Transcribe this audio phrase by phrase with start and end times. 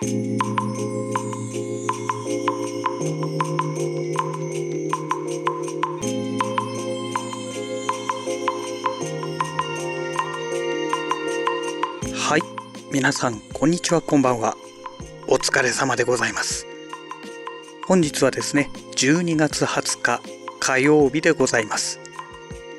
[0.00, 0.04] は
[12.36, 12.42] い。
[12.92, 14.56] 皆さんこんにちはこんばんは。
[15.26, 16.68] お疲れ様でございます。
[17.84, 20.22] 本日はですね12月20日
[20.60, 21.98] 火曜日でございます。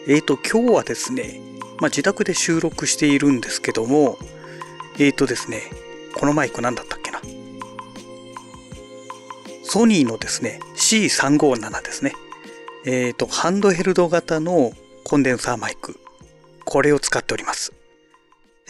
[0.07, 1.41] えーと今日はですね
[1.81, 4.17] まあ、自宅で収録しているんですけども
[4.95, 5.63] えーとですね
[6.17, 6.98] このマイク何だった
[9.69, 12.13] ソニーのですね C357 ですね
[12.85, 14.73] えーとハンドヘルド型の
[15.03, 15.99] コンデンサーマイク
[16.65, 17.73] これを使っております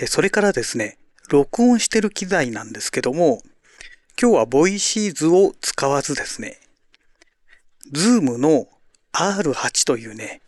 [0.08, 0.98] それからですね、
[1.30, 3.42] 録音してる機材なんですけども、
[4.22, 6.58] 今日はボイシーズを使わずですね、
[7.92, 8.68] Zoom の
[9.12, 10.42] R8 というね、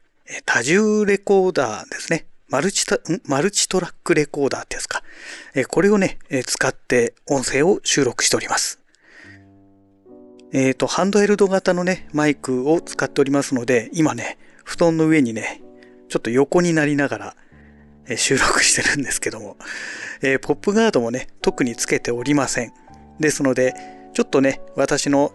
[0.45, 2.25] 多重レコーダーですね。
[2.47, 5.03] マルチタマルチトラックレコーダーってやつか。
[5.69, 8.80] これをね、使って音声を収録しております。
[10.53, 15.61] えっ、ー、と、ハンドヘルド型のね、マイクを使っておりますので、今ね、布団の上にね、
[16.09, 17.35] ちょっと横になりながら、
[18.07, 19.57] え収録してるんですけども、
[20.21, 22.73] えー、ポップガードもね、特につけておりません。
[23.19, 23.73] ですので、
[24.13, 25.31] ちょっとね、私の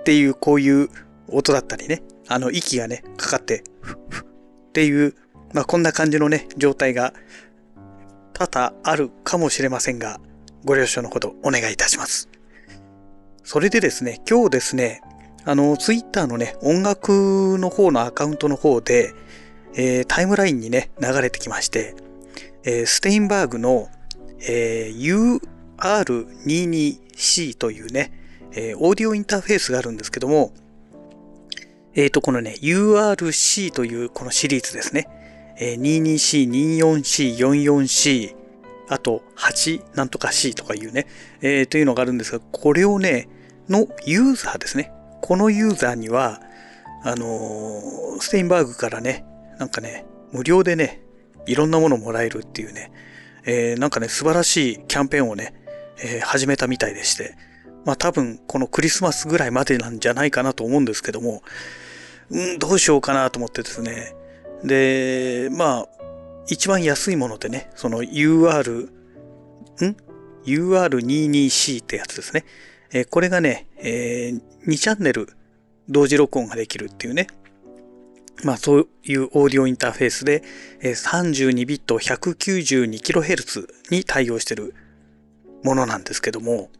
[0.00, 0.88] っていうこういう
[1.28, 5.14] 音だったりね、あの息がね、かかって、ふっふっていう、
[5.52, 7.12] まあこんな感じのね、状態が
[8.32, 10.20] 多々あるかもしれませんが、
[10.64, 12.29] ご了承のほどお願いいたします。
[13.52, 15.02] それでですね、今日ですね、
[15.44, 19.12] あの、ツイッターのね、音楽の方のアカウントの方で、
[19.74, 21.96] えー、タイムラインにね、流れてきまして、
[22.62, 23.88] えー、ステインバーグの、
[24.48, 25.40] えー、
[25.76, 28.12] UR22C というね、
[28.52, 30.52] えー、オーディオインターフェースがあるんですけども、
[31.96, 35.08] えっ、ー、と、このね、URC というこのシリーズですね。
[35.58, 38.36] えー、22C、24C、44C、
[38.88, 41.08] あと8なんとか C とかいうね、
[41.40, 43.28] えー、というのがあるんですが、これをね、
[43.70, 44.92] のユーザーですね。
[45.22, 46.40] このユーザーには、
[47.04, 49.24] あのー、ステインバーグからね、
[49.58, 51.00] なんかね、無料でね、
[51.46, 52.92] いろんなものもらえるっていうね、
[53.46, 55.54] えー、なんかね、素晴らしいキャンペーンをね、
[56.02, 57.36] えー、始めたみたいでして、
[57.84, 61.42] まあ多分このクリスマスぐらいまでなんじゃないかなと思うんですけども、
[62.30, 64.14] うん、どうしようかなと思ってですね。
[64.64, 65.88] で、まあ、
[66.48, 69.96] 一番安いものでね、その UR、ん
[70.44, 72.44] ?UR22C ってやつですね。
[72.92, 74.32] え、これがね、え、
[74.66, 75.28] 2チャンネル
[75.88, 77.28] 同時録音ができるっていうね、
[78.44, 80.42] まあそういうオーディオインターフェースで
[80.80, 84.74] え32ビット 192kHz に対応してる
[85.62, 86.70] ものなんですけども、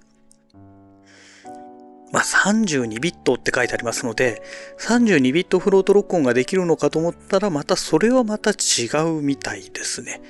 [2.13, 4.43] まあ32ビットって書いてありますので、
[4.79, 10.23] 32ビットフロート録音ができるのかと思ったら、またそれはまた違うみたいですね。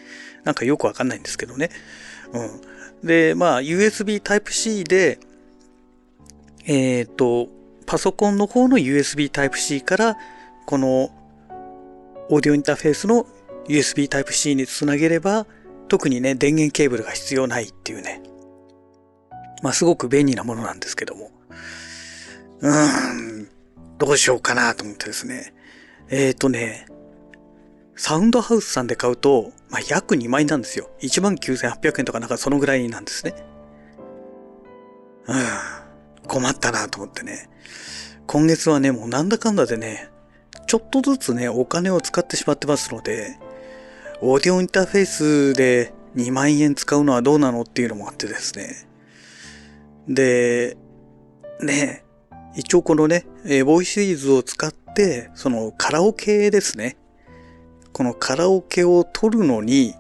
[0.45, 1.71] なんかよくわかんないんですけどね。
[2.33, 3.07] うん。
[3.07, 5.19] で、まあ USB Type-C で、
[6.71, 7.49] えっ、ー、と、
[7.85, 10.17] パソコンの方の USB Type-C から
[10.67, 11.11] この
[12.29, 13.27] オーディオインターフェースの
[13.67, 15.49] USB Type-C につなげれば、
[15.89, 18.23] 特にね、電源ケーブルが必要ないっていうね。
[19.65, 21.33] まあ、すごく便利なものなんですけども。
[22.61, 23.49] うーん、
[23.99, 25.53] どうしようかなと思ってですね。
[26.09, 26.87] えっ、ー、とね、
[27.97, 30.89] サウンドハウスさんで買うと、まあ、約2万円なんですよ。
[31.01, 33.35] 19,800円とかなんかそのぐらいなんですね。
[35.27, 35.37] うん、
[36.31, 37.49] 困ったなと思ってね。
[38.29, 40.09] 今月はね、もうなんだかんだでね、
[40.69, 43.37] ちょっとずつね、お金を使ってしまってますので、
[44.21, 48.87] オーディオインターフェースで2万円使うのはどうなのっていうのもあってですね。
[50.07, 50.77] で、
[51.61, 52.05] ね、
[52.55, 56.97] 一応このね、えボイシーズを使って、そのカラオケですね。
[57.93, 59.97] このカラオケを撮るのに、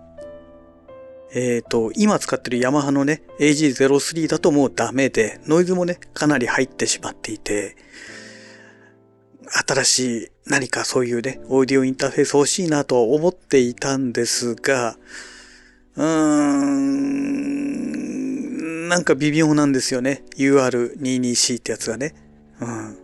[1.32, 7.76] えっ、ー、と、今使ってるヤマハのね、AG03 だともうダメで、ノイズもね、かなり入ってしまっていて、
[9.66, 14.96] 新しい何かそういうね、オーディオインターフェース欲しいなと思っていたんですが、
[15.96, 17.50] うーん、
[18.88, 20.24] なんか微妙なんですよね。
[20.36, 22.14] UR22C ってやつがね。
[22.60, 22.98] うん。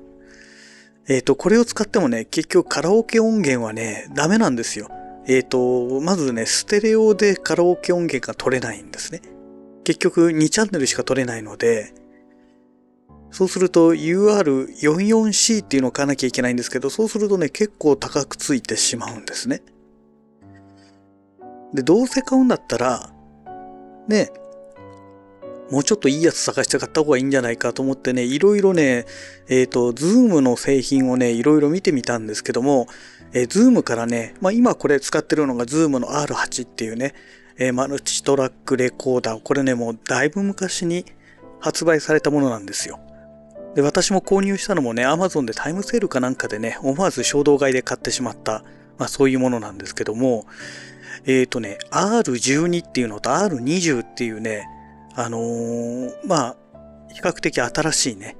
[1.08, 4.90] えっ、ー、と、これを使ってもね、結局カラオケ音源はね、ダメなんですよ。
[5.28, 9.22] えっ、ー、と、まずね、ステレオでカラオケ音源が取れないんですね。
[9.84, 11.92] 結局2チャンネルしか取れないので、
[13.30, 19.62] そうすると UR44C っていうのを買わなきゃいけないんですけど、そうするとね、結構高くついてしまうんですね。
[21.74, 23.12] で、どうせ買うんだったら、
[24.08, 24.30] ね、
[25.70, 29.04] もうちょっといいやつ探して買った方がいいんじゃないかと思ってね、いろいろね、
[29.48, 32.86] えっ、ー、と、 Zoom の製品をね、いろいろ見てみたんですけども、
[33.36, 37.12] えー、 Zoom からね、まあ今これ使ってるのがズームの R8 っていうね、
[37.58, 39.40] えー、マルチトラックレコーダー。
[39.42, 41.04] これね、もうだいぶ昔に
[41.60, 42.98] 発売されたものなんですよ。
[43.74, 48.64] で、私も購入したのもね、Amazon でタイムセールかなんかでね、思わず衝動買いで買ってしまった、
[48.96, 50.46] まあそういうものなんですけども、
[51.26, 54.66] えっ、ー、とね、R12 っていうのと R20 っていうね、
[55.14, 56.56] あのー、まあ、
[57.12, 58.38] 比較的新しいね、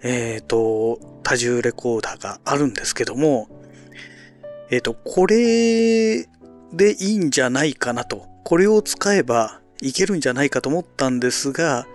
[0.00, 3.48] えっ、ー、と、多重レコーダーがあるんですけども、
[4.70, 6.28] えっ、と、これ
[6.72, 8.26] でいいんじゃないかなと。
[8.44, 11.86] これを使えばいけるんじゃないかと思ったんですが、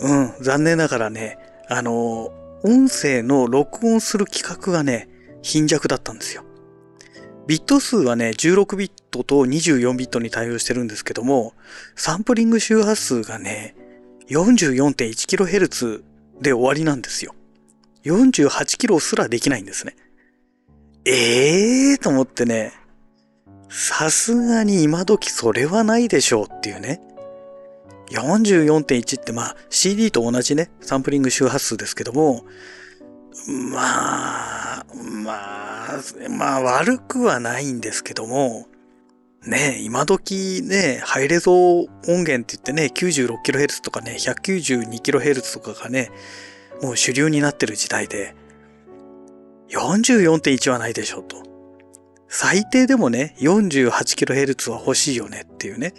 [0.00, 5.08] うん、残念ながらね、あの、音声の録音する規格がね、
[5.42, 6.44] 貧弱だったんですよ。
[7.46, 11.52] ビット数はね、16ビットと24ビットに対応してるんですけども、
[11.94, 13.76] サンプリング周波数がね、
[14.30, 16.02] 44.1kHz
[16.40, 17.34] で終わりなんですよ。
[18.04, 19.94] 48kHz すらできないんですね。
[21.06, 22.72] ええーと思ってね、
[23.68, 27.00] さすがに今時それはないでしょうっていうね。
[28.10, 32.44] 44.1ってまあ CD と同じね、サンプリング周波数ですけども、
[33.72, 34.86] まあ、
[35.24, 38.66] まあ、まあ悪くはないんですけども、
[39.46, 46.10] ね今時ね、ハイレゾ音源って言ってね、96kHz とかね、192kHz とかがね、
[46.80, 48.34] もう主流になってる時代で、
[49.74, 51.42] 44.1はないでしょうと。
[52.28, 55.94] 最低でもね、48kHz は欲しいよねっていうね。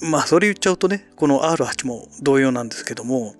[0.00, 3.34] まあ、それ言っちゃうとね、この R8 も同様なんですけども、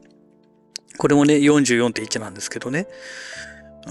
[0.96, 2.86] これもね、44.1なんですけどね。
[3.86, 3.90] う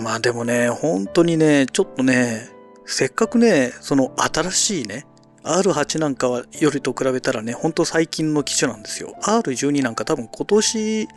[0.00, 2.48] ん、まあでもね、本当にね、ちょっとね、
[2.86, 5.06] せっかくね、その新しいね、
[5.42, 9.14] R8 なんかはよりと比べたらね、ほんと最近の機種なんですよ。
[9.22, 11.08] R12 なんか多分今年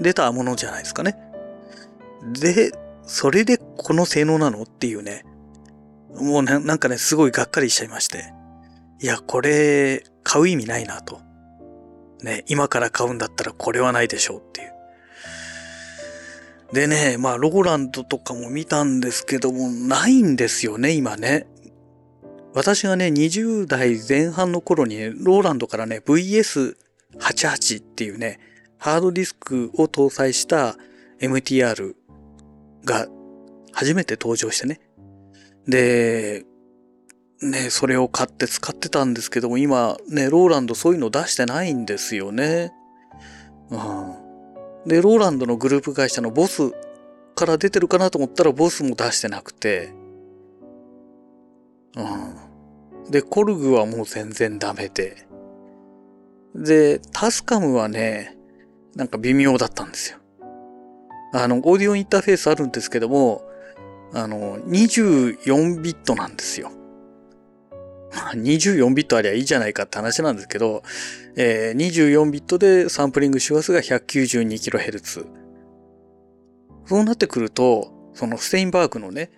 [0.00, 1.31] 出たものじゃないですかね。
[2.32, 2.72] で、
[3.04, 4.62] それでこの性能なの？
[4.62, 5.24] っていうね。
[6.14, 8.32] もうなんかね、すごいがっかりしちゃいまして。
[9.00, 11.20] いや、これ、買う意味ないなと。
[12.22, 14.72] ね、今から買うんだったらこれはないでしょうっていう。
[16.72, 21.46] でね、まあ、ローランドとかも見たんですけども、ないんですよね、今ね。
[22.54, 28.38] 私がね、20代前半の頃に、ローランドからね、VS88 っていうね、
[28.78, 30.76] ハードディスクを搭載した
[31.20, 31.94] MTR
[32.84, 33.06] が
[33.72, 34.80] 初めて登場してね。
[35.66, 36.44] で、
[37.40, 42.72] ね、それを買って使ってたんですけども、今ね、ローランドそういうの出してないんですよね。
[43.70, 44.22] うん。
[44.86, 46.72] で、ローランドのグループ会社のボス
[47.34, 49.92] から出てるかなと思ったらボスも出してなくて、
[51.96, 53.10] うん。
[53.10, 55.26] で、コルグはもう全然ダメで。
[56.54, 58.36] で、タスカムはね、
[58.94, 60.18] なんか微妙だったんですよ。
[61.32, 63.42] あの、オーディオインターフェースあるんですけども、
[64.12, 66.70] あの、24ビットなんですよ。
[68.14, 70.82] まあ、24ビットありゃいいじゃないかって話なんですけど、
[71.36, 75.26] えー、24ビットでサンプリング周波数が 192kHz。
[76.84, 79.30] そうなってくると、そのステインバーグのね、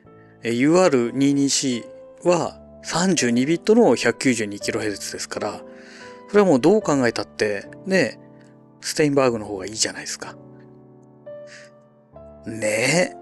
[0.43, 1.85] UR22C
[2.25, 5.61] は32ビットの 192kHz ですから、
[6.29, 8.19] それはもうどう考えたって、ね、
[8.81, 10.37] ステインバーグの方がいいじゃないですか。
[12.47, 13.17] ねえ。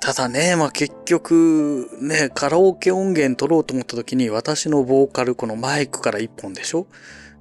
[0.00, 6.86] ただね、まあ結局、ね、カラオケ音源取ろうと思った時に私のボーカル、このマイクから1本でしょ？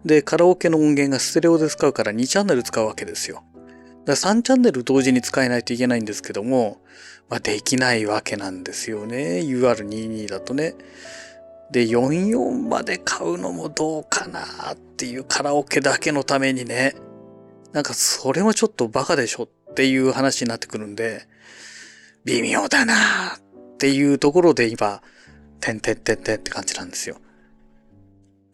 [0.05, 3.43] で、カラオケの音源がステレオで使うから2チャンネル使うわけですよ。
[4.05, 6.81] だから3チャンネル同時に使えないといけないんですけども、
[7.29, 9.41] まあできないわけなんですよね。
[9.41, 10.73] UR22 だとね。
[11.71, 16.95] で、44まで買うのもどうかなっていうカラオケだけのためにね。
[17.73, 21.27] なんかそれもちょっとバカでしょっていう話になってくるんで、
[22.25, 23.39] 微妙だなっ
[23.77, 25.03] ていうところで今、
[25.59, 27.17] てんてんてんてんって感じなんですよ。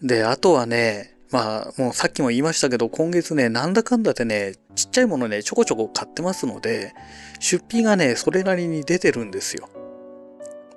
[0.02, 6.94] で、あとはね、まあ、もうさっきも言いましたけど、今月ね、なんだかんだでね、ちっちゃいものね、ちょこちょこ買ってますので、
[7.40, 9.70] 出費がね、それなりに出てるんですよ。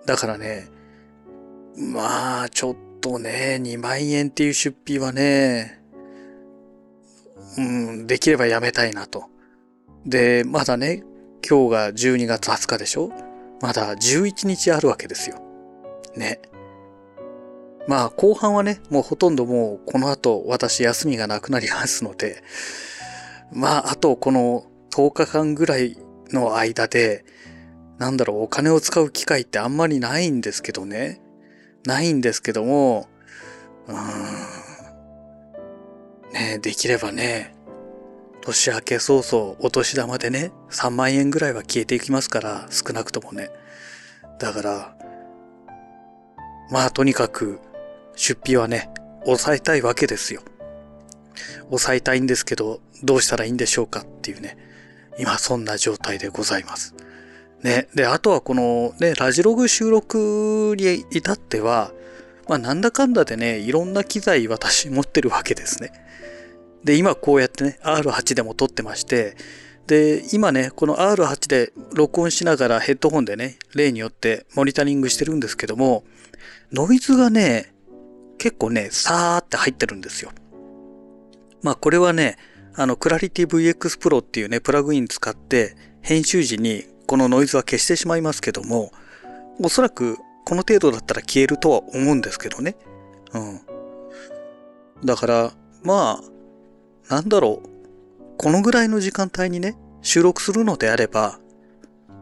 [0.07, 0.69] だからね、
[1.77, 5.83] まあ、ちょっとね、2万円っていう出費はね、
[7.59, 9.35] うん、できればやめたいなと。
[10.07, 11.03] で、まだね、
[11.49, 13.11] 今日が12月20日でしょ？
[13.61, 15.41] まだ11日あるわけですよ。
[16.17, 16.41] ね。
[17.89, 22.43] まあ後半はね、もうほとんどもうこの後私休みがなくなりますので、
[23.53, 25.99] まああとこの10日間ぐらい
[26.33, 27.25] の間で、
[27.99, 31.21] なんだろう、お金を使う機会ってあんまりないんですけどね。
[31.85, 33.09] ないんですけども、
[33.89, 33.97] うーん。
[36.33, 37.56] ねできればね、
[38.47, 43.51] 年明け早々お年玉でね、3万円ぐらいは消えていきますから、少なくともね。
[44.39, 44.97] だから、
[46.71, 47.59] まあとにかく
[48.15, 48.89] 出費はね、
[49.25, 50.43] 抑えたいわけですよ。
[51.71, 54.57] 抑えたいんですけど、どうしたらいいんでしょうかっていうね、
[55.19, 56.95] 今そんな状態でございます。
[57.65, 61.91] ね、で、あとはこのね、ラジログ収録に至っては、
[62.49, 66.06] まあなんだかんだでね、いろんな機材私持ってるわけですね。
[66.85, 69.37] で、今こうやってね、R8 でも撮ってまして、
[69.87, 76.05] で、今ね、この R8 で録音しながらヘッドホンでね、例によってモニタリングしてるんですけども、
[76.73, 77.73] ノイズがね、
[78.39, 80.33] 結構ね、さーって入ってるんですよ。
[81.63, 82.37] まあこれはね、
[82.75, 88.93] あの、クラリティ VX Pro っていうね、プラグイン使って、編集時にこのノイズは消してしまいますけども、
[89.61, 92.77] おそらくこの程度だったら消えるとは思うんですけどね。
[93.33, 93.61] うん。
[95.05, 95.53] だから、
[95.83, 96.36] まあ、
[97.09, 97.69] なんだろう。
[98.39, 101.39] このぐらいの時間帯にね、収録するのであれば、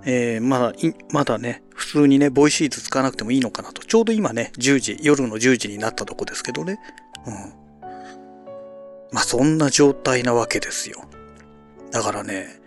[0.05, 0.73] えー、まだ、
[1.11, 3.83] まだね、普通にね、ボイシーズ使わなくてもいいのかなと。
[3.83, 6.79] ちょうど今ね、10時、夜の10時になったとこですけどね。
[7.27, 7.35] うん。
[9.13, 11.03] まあ、そんな状態なわけですよ。
[11.91, 12.61] だからね、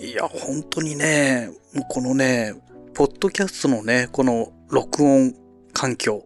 [0.00, 2.54] いや、本当にね、もうこのね、
[2.94, 5.34] ポッドキャストのね、この録音
[5.72, 6.24] 環境。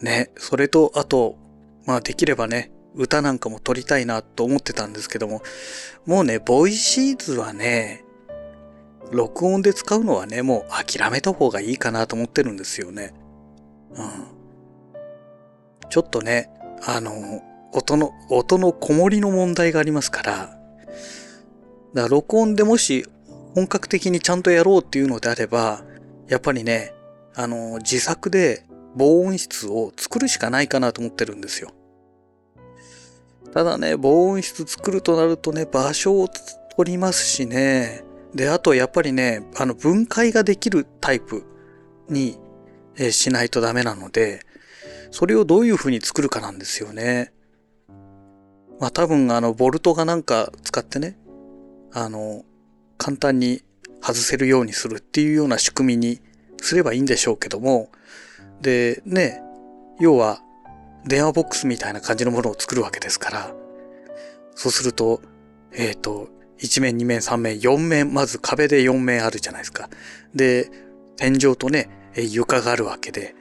[0.00, 1.36] ね、それと、あと、
[1.86, 5.42] まあできればね、歌なんかも撮りたいなと思ってたんですけども、
[6.04, 8.04] もうね、ボイシーズはね、
[9.12, 13.14] 録音で使うのはね、もう諦めた方がいいかなと思ってるんですよね。
[13.94, 15.88] うん。
[15.88, 16.50] ちょっとね、
[16.84, 17.40] あの、
[17.72, 20.58] 音の、音のこもりの問題がありますから、だか
[21.94, 23.06] ら録音でもし
[23.54, 25.84] 本格的にちゃんとやろうっていうのであれば、
[26.28, 26.92] やっぱりね、
[27.34, 28.64] あの、自作で
[28.94, 31.70] 防音室を作るしかないかなと思ってるんですよ。
[33.52, 36.28] ただね、防音室作るとなるとね、場所を
[36.76, 41.44] 取りますしね、で、あとやっぱりね、あの分解ができるタイプ
[42.08, 42.38] に、
[43.00, 44.40] えしないとダメなので、
[45.12, 47.32] それをどういう風に作るかなんですよね。
[48.80, 51.16] まあ多分あの、ボルトがなんか使ってね、
[51.92, 52.44] あの、
[52.96, 53.62] 簡単に
[54.00, 56.20] 外せるようにするっていうような仕組みに
[56.60, 57.90] すればいいんでしょうけども、
[58.60, 59.40] で、ね、
[60.00, 60.42] 要は
[61.06, 63.54] 電話ボックスみたいな感じのものを作るわけですから、
[64.54, 65.22] そうすると、
[65.72, 66.28] えっ、ー、と、
[66.60, 69.88] 1面、2面、3面、4面、まず壁で4面あるじゃないですか。
[70.34, 70.70] で、
[71.16, 73.34] 天井とね、床があるわけで、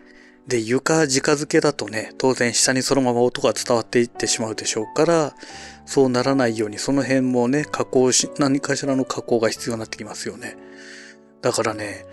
[0.48, 5.34] で、床直付けだとね、当然下にそのまま音が伝わっていってしまうでしょうから、
[5.86, 10.56] そうならないようにその辺もね、加工し、何かしらの加工が必要になってきますよね。
[11.42, 12.06] だからね、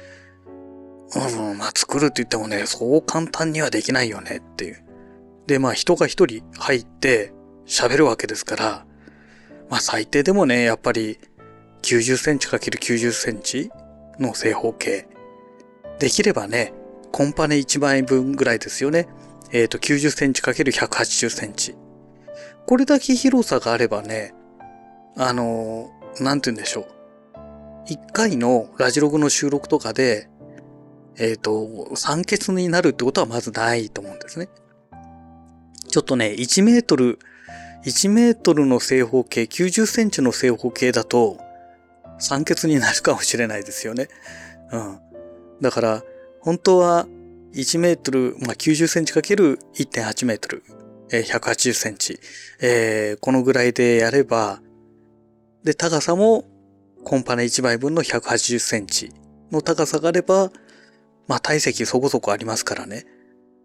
[1.14, 4.83] うん、まあ作るって言ってもね、そう簡単にはできないよねっていう。
[5.46, 7.32] で、まあ人が一人入って
[7.66, 8.86] 喋るわけですから、
[9.68, 11.18] まあ最低でもね、やっぱり
[11.82, 13.70] 90センチ ×90 センチ
[14.18, 15.06] の正方形。
[15.98, 16.72] できればね、
[17.12, 19.08] コンパネ1枚分ぐらいですよね。
[19.52, 21.76] えっ、ー、と、90センチ ×180 センチ。
[22.66, 24.34] これだけ広さがあればね、
[25.16, 26.86] あのー、なんて言うんでしょう。
[27.86, 30.28] 一回のラジログの収録とかで、
[31.16, 34.48] えっ、ー、と、酸欠になるってことはまずないと思うんですね。
[35.94, 37.20] ちょっとね、1メートル、
[37.84, 41.38] 1メートルの正方形、90センチの正方形だと、
[42.18, 44.08] 酸欠になるかもしれないですよね。
[44.72, 44.98] うん。
[45.60, 46.02] だから、
[46.40, 47.06] 本当は
[47.52, 50.64] 1メートル、まあ、90センチかける1.8メートル、
[51.12, 52.18] えー、180センチ、
[52.60, 54.60] えー、このぐらいでやれば、
[55.62, 56.44] で、高さも
[57.04, 59.12] コンパネ1枚分の180センチ
[59.52, 60.50] の高さがあれば、
[61.28, 63.06] まあ体積そこそこありますからね。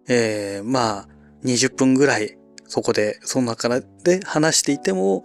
[0.08, 2.38] えー、まあ、20分ぐらい
[2.70, 5.24] そこで、その中で話していても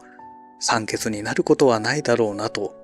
[0.61, 2.75] 酸欠になることはないだろうなと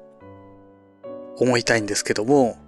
[1.38, 2.58] 思いたいんですけども、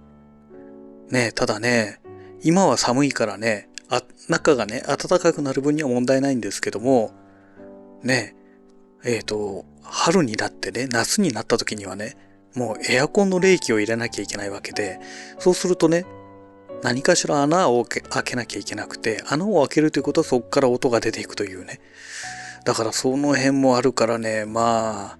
[1.09, 2.01] ねただね、
[2.41, 7.11] 今は寒いからね、あ、中がね、暖かくなる分には問題ないんですけども、
[8.01, 8.35] ね
[9.03, 12.17] えっ、ー、と、春になってね、夏になった時にはね、
[12.55, 14.99] もうエアコンの冷気を入れなきゃいけないわけで、
[15.37, 16.05] そうするとね、
[16.83, 21.79] 何かしら穴を開けなきゃいけなくて、穴を開けるということはそこから音が出ていくというね。
[22.65, 25.17] だからその辺もあるからね、まあ、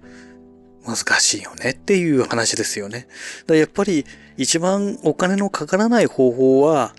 [0.86, 3.08] 難しいよねっていう話ですよね。
[3.46, 4.04] だやっぱり
[4.36, 6.94] 一番お金のかからない方法は、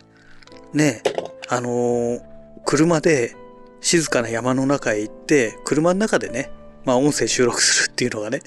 [0.74, 1.04] ね、
[1.48, 2.22] あのー、
[2.66, 3.36] 車で
[3.82, 6.50] 静かな山の中へ行って、車の中でね、
[6.86, 8.42] まあ音声収録するっていうのがね、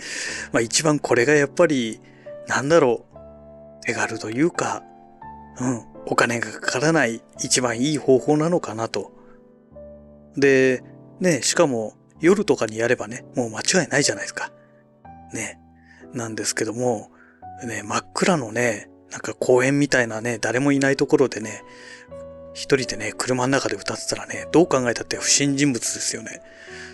[0.52, 2.00] まあ一番これがやっぱり、
[2.48, 4.82] なんだろう、手軽というか、
[5.60, 9.12] うん、お金がかからない一番いい方法なのかなと。
[10.37, 10.83] で、
[11.21, 14.50] ね、しかも夜とかにやればね、もう間違いないじゃないですか。
[15.33, 15.59] ね。
[16.14, 17.11] なんですけども、
[17.64, 21.62] ね、真っ暗のね、なんか公園みたいなね、誰もいないところでね、
[22.55, 26.43] 一人でね、車の中で歌ってたらね、どう考えたって不審人物ですよね。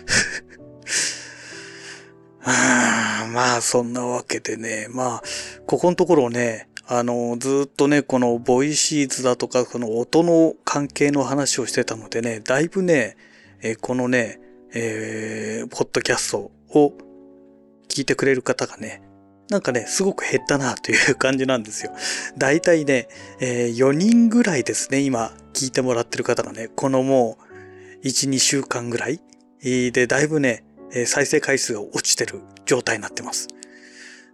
[2.43, 5.23] あまあ、そんなわけでね、まあ、
[5.65, 13.17] ここのところね、あの、ずっとね、このボイシーズだとか、この音の関係の話をしてたのでね、だいぶね、
[13.61, 14.39] え、このね、
[14.73, 16.93] えー、ポッドキャストを
[17.87, 19.01] 聞いてくれる方がね、
[19.49, 21.91] なんかね、すごく減ったなという感じなんですよ。
[22.37, 23.07] だいたいね、
[23.39, 27.37] えー、4人ぐらいですね、今聞いてもらってる方がね、このも
[28.03, 29.19] う1、2週間ぐらい
[29.61, 30.63] で、だいぶね、
[31.07, 33.47] 再生回数が落ちてる状態になってます。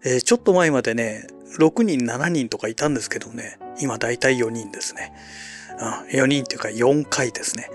[0.03, 1.27] えー、ちょっと前までね、
[1.59, 5.13] 6人、7人とかいたんですけどね、今だいたい4人ですね。
[5.79, 7.69] うん、4人っていうか4回ですね。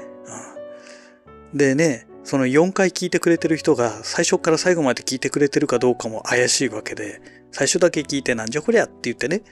[1.52, 7.20] うん、でね、その4回聞いてくれてる人が最初から最後まで聞いてくれてるかどうかも怪しいわけで、
[7.52, 9.42] 最初だけ聞いてなんじゃこりゃって言ってね、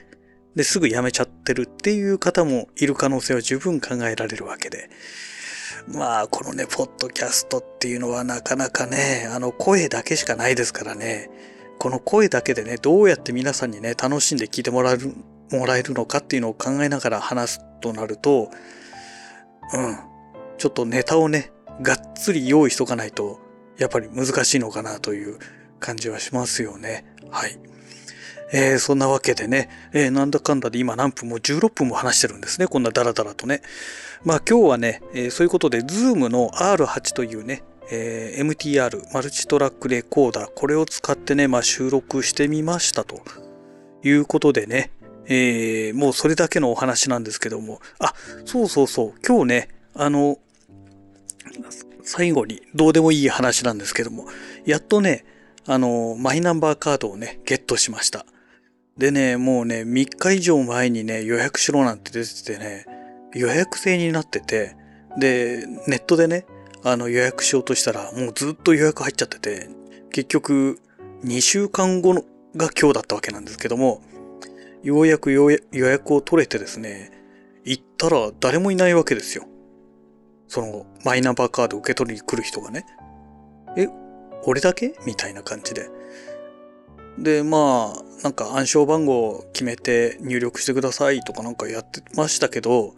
[0.55, 4.89] で、すぐやめちゃってるっていう方もいる可能性は十分考えられるわけで。
[5.87, 11.29] まあ、このね、ポッドキャストっていうのはなかなかね、あの、声だけしかないですからね、
[11.79, 15.13] この声だけでね、どうやって皆さんにね、楽しんで聞いてもらえる、
[15.51, 18.49] もらえるのかっていうのを考えながら話すとなると、
[19.73, 19.97] うん、
[20.57, 21.51] ちょっとネタをね、
[21.81, 23.39] がっつり用意しとかないと、
[23.77, 25.37] やっぱり難しいのかなという
[25.79, 27.05] 感じはしますよね。
[27.29, 27.59] はい。
[28.53, 32.67] えー、そんなわけでね、えー、なんだかんだで今何分も16分も話してるんですね。
[32.67, 33.61] こんなダラダラとね。
[34.23, 43.21] まあ今日はね、えー、そういうことで、 Zoom の R8 というね、え MTR、マルチトラックレコーダー、これを使ってね、まあ収録してみましたと。
[44.07, 44.91] いうことでね、
[45.27, 48.13] えもうそれだけのお話なんですけども、あ、
[48.45, 50.37] そうそうそう、今日ね、あの、
[52.03, 54.27] 最後にどうでもいい話なんですけども、
[54.65, 55.25] やっとね、
[55.65, 58.27] あの、マイナンバーカードをね、ゲットしました。
[58.97, 62.85] でね、もうね、3日以上前にね、予約しろなんて出ててね、
[63.33, 64.75] 予約制になってて、
[65.17, 66.45] で、ネットでね、
[66.87, 69.69] あの予約しようとしたら、もうずっと予約入っちゃってて、
[70.11, 70.79] 結局、
[71.23, 72.21] 2週間後の
[72.55, 74.03] が今日だったわけなんですけども、
[74.83, 77.11] ようやく予約を取れてですね、
[77.63, 79.45] 行ったら誰もいないわけですよ。
[80.47, 82.85] その、マイナンバーカード受け取りに来る人がね。
[83.75, 83.87] え、
[84.43, 84.93] 俺だけ？
[85.07, 85.89] みたいな感じで。
[87.17, 92.93] で、まあ、なんか暗証番号を決めて入力してくださいとかなんかやってましたけど、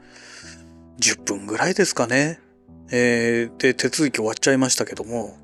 [1.00, 2.42] 10分ぐらいですかね。
[2.92, 5.38] えー、で、手続き終わっちゃいましたけども、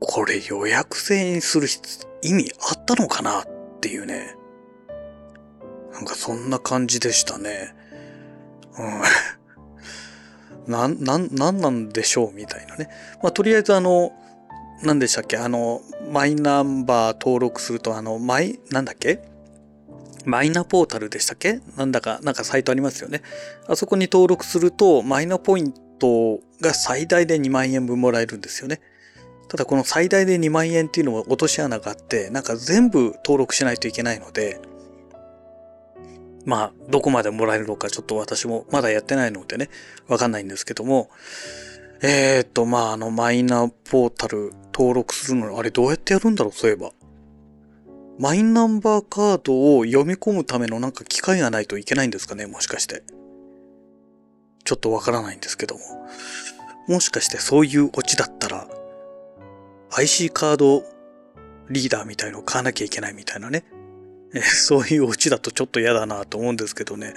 [0.00, 1.68] これ予約制にする
[2.22, 3.46] 意味あったのかなっ
[3.80, 4.36] ていうね。
[5.92, 7.74] なんかそんな感じでしたね。
[10.66, 10.68] うん。
[10.72, 12.88] な、な、なんなんでしょうみたいなね。
[13.22, 14.12] まあ、とりあえずあの、
[14.82, 19.20] 何でしたっけあの、マイナンバー登録すると、あの、マイ、なんだっけ？
[20.24, 21.60] マイナポータルでしたっけ？
[21.76, 23.22] なんだか、なんかサイトありますよね。
[23.68, 28.80] あそこに登録すると、マイナポイントが最大で2万円分もらえるんですよね。
[29.48, 34.60] ただこの最大で2万円っていうのは落とし穴があって、なんか全部登録しないといけないので、
[36.44, 39.70] まあ、どこまでもらえるのかちょっと私もまだやってないのでね、
[40.08, 41.10] わかんないんですけども、
[42.02, 46.90] えー、っと、まあ、あの、マイナポータル登録するの、あれどうやってやるんだろう、そういえば。
[48.18, 53.02] マイナンバーカードを読み込むためのなんか機械がないといけないんですかね、もしかして。
[54.64, 55.80] ちょっとわからないんですけども。
[56.86, 58.68] もしかしてそういうオチだったら、
[59.96, 60.84] IC カード
[61.70, 63.64] リーダーみたいのを買わなきゃいけないみたいなね。
[64.34, 67.14] えそういうオチだとちょっと嫌だなと思うんですけどね。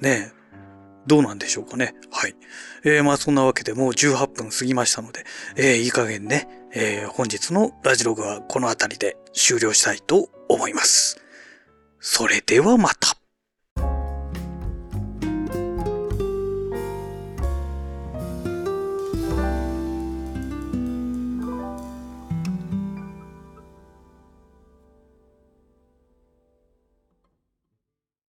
[0.00, 0.44] ねえ
[1.06, 1.94] どうなんでしょうかね？
[2.10, 2.34] はい。
[2.84, 5.24] えー、まあそんなわけでもう18分過ぎましたので、
[5.56, 11.20] えー、いい加減ね、えー、本日のラジログはこの辺りで終了したいと思います。
[12.00, 13.23] それではまた。